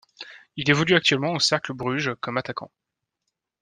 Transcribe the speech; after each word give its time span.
Il 0.55 0.67
évolue 0.71 0.95
actuellement 0.95 1.33
au 1.33 1.37
Cercle 1.39 1.73
Bruges 1.73 2.15
comme 2.21 2.37
attaquant. 2.37 2.71